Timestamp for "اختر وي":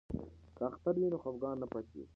0.69-1.07